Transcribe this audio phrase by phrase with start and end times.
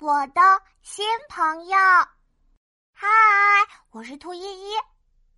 [0.00, 0.40] 我的
[0.82, 1.76] 新朋友。
[2.92, 3.06] 嗨，
[3.90, 4.74] 我是兔依依。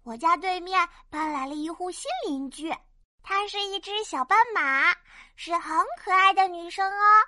[0.03, 2.75] 我家对面搬来了一户新邻居，
[3.23, 4.95] 她是一只小斑马，
[5.37, 7.23] 是很可爱的女生哦。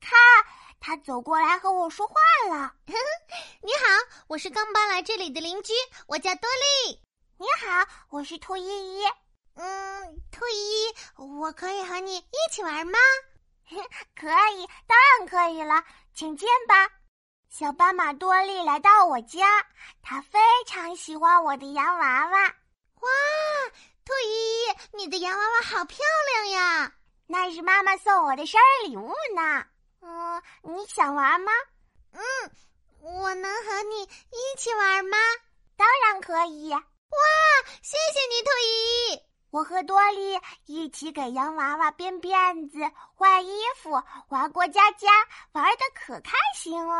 [0.00, 0.18] 看，
[0.80, 2.14] 她走过来和我说话
[2.50, 2.74] 了。
[3.62, 5.72] 你好，我是刚搬来这里的邻居，
[6.08, 6.50] 我叫多
[6.86, 7.00] 莉。
[7.38, 9.04] 你好，我是兔依依。
[9.54, 12.98] 嗯，兔依依，我可以和你一起玩吗？
[14.14, 16.88] 可以，当然可以了，请进吧。
[17.48, 19.46] 小斑马多利来到我家，
[20.02, 22.42] 他非常喜欢我的洋娃娃。
[22.42, 23.10] 哇，
[24.04, 25.98] 兔依依，你的洋娃娃好漂
[26.32, 26.92] 亮呀！
[27.26, 29.64] 那是妈妈送我的生日礼物呢。
[30.00, 31.52] 嗯，你想玩吗？
[32.12, 32.20] 嗯，
[33.00, 35.16] 我能和你一起玩吗？
[35.76, 36.72] 当然可以。
[36.72, 36.80] 哇，
[37.82, 39.22] 谢谢你，兔依依。
[39.56, 42.78] 我和多莉一起给洋娃娃编辫子、
[43.14, 43.90] 换衣服、
[44.28, 45.08] 玩过家家，
[45.52, 46.92] 玩的可开心了。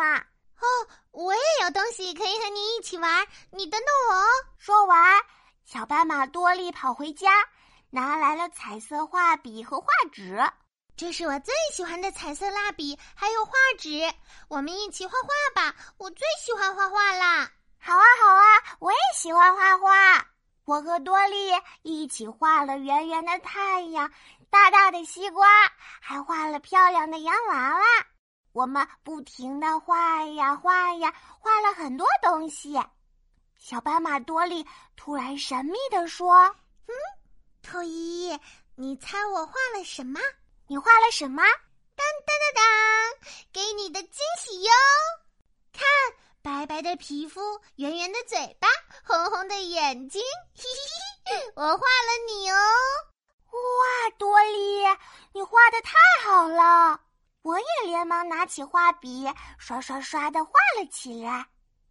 [0.57, 0.65] 哦，
[1.11, 4.27] 我也有东西可以和你一起玩，你等等我哦。
[4.57, 5.23] 说完，
[5.67, 7.31] 小斑马多莉跑回家，
[7.91, 10.43] 拿来了彩色画笔和画纸。
[10.97, 14.11] 这是我最喜欢的彩色蜡笔，还有画纸。
[14.49, 17.51] 我们一起画画吧，我最喜欢画画啦。
[17.79, 20.16] 好啊，好啊，我也喜欢画画。
[20.67, 24.13] 我和多莉一起画了圆圆的太阳，
[24.51, 25.47] 大大的西瓜，
[26.01, 27.85] 还画了漂亮的洋娃娃。
[28.51, 32.77] 我们不停的画呀画呀，画了很多东西。
[33.57, 36.35] 小斑马多莉突然神秘的说
[36.89, 36.95] ：“嗯，
[37.63, 38.41] 兔依依，
[38.75, 40.19] 你猜我画了什么？
[40.67, 41.45] 你画了什么？
[41.95, 44.71] 当当当当，给你的惊喜哟！
[45.73, 45.85] 看。”
[46.47, 47.41] 白白的皮肤，
[47.75, 48.69] 圆圆的嘴巴，
[49.05, 50.23] 红红的眼睛，
[50.55, 50.63] 嘿
[51.27, 51.79] 嘿嘿，我画了
[52.29, 52.57] 你哦！
[53.53, 54.85] 哇，多莉，
[55.33, 55.93] 你画的太
[56.25, 57.01] 好了！
[57.43, 61.47] 我也连忙拿起画笔，刷刷刷的画了起来。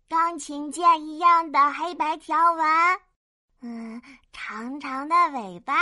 [0.09, 2.66] 钢琴键一样的黑白条纹，
[3.61, 5.73] 嗯，长长的尾巴，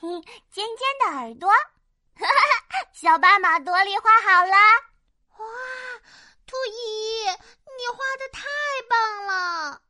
[0.00, 0.08] 嘿，
[0.50, 4.56] 尖尖的耳朵，哈哈，小斑马多莉画好了！
[5.38, 5.46] 哇，
[6.46, 7.26] 兔依依。
[7.80, 8.42] 你画的太
[8.90, 9.80] 棒了！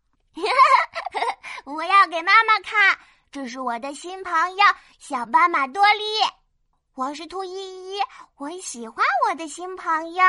[1.80, 2.98] 我要给妈妈看，
[3.32, 4.62] 这是我的新朋友
[4.98, 6.02] 小斑马多利。
[6.94, 7.98] 我是兔依依，
[8.36, 10.22] 我喜欢我的新朋友。